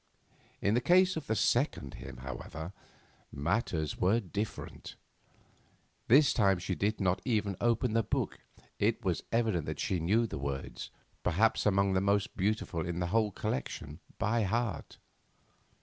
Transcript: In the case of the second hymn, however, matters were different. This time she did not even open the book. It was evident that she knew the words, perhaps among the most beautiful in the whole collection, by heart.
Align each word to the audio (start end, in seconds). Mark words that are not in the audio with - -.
In 0.63 0.73
the 0.73 0.81
case 0.81 1.15
of 1.15 1.27
the 1.27 1.35
second 1.35 1.93
hymn, 1.93 2.17
however, 2.25 2.73
matters 3.31 3.99
were 3.99 4.19
different. 4.19 4.95
This 6.07 6.33
time 6.33 6.57
she 6.57 6.73
did 6.73 6.99
not 6.99 7.21
even 7.23 7.55
open 7.61 7.93
the 7.93 8.01
book. 8.01 8.39
It 8.79 9.05
was 9.05 9.21
evident 9.31 9.67
that 9.67 9.79
she 9.79 9.99
knew 9.99 10.25
the 10.25 10.39
words, 10.39 10.89
perhaps 11.21 11.67
among 11.67 11.93
the 11.93 12.01
most 12.01 12.35
beautiful 12.35 12.83
in 12.83 12.99
the 12.99 13.07
whole 13.13 13.29
collection, 13.29 13.99
by 14.17 14.41
heart. 14.41 14.97